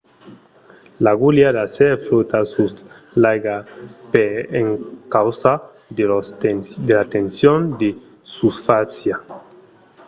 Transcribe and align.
l'agulha 1.03 1.49
d'acièr 1.57 1.93
flòta 2.05 2.39
sus 2.51 2.73
l'aiga 3.21 3.57
per 4.13 4.29
encausa 4.59 5.53
de 6.87 6.93
la 6.97 7.03
tension 7.15 7.59
de 7.81 7.89
susfàcia 8.33 9.15